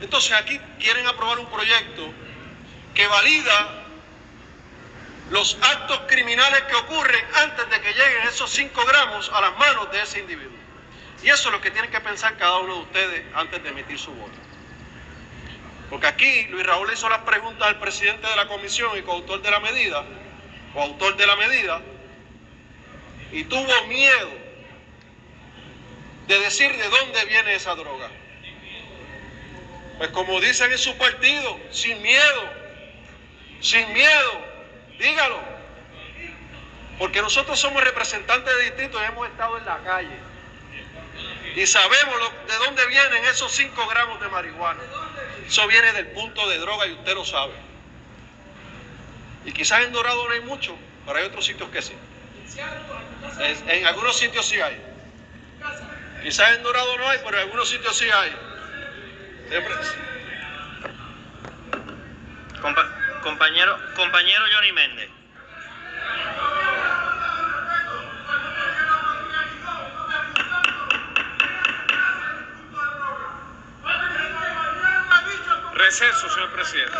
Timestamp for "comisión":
18.48-18.96